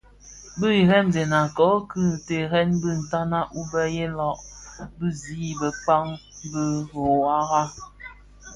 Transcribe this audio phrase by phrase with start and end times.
[0.59, 4.29] Di iremzëna kō ki terrèn bi ntanag wu mëlèya
[4.95, 5.95] bi zi bëkpa
[6.51, 7.63] dhi dhuwara.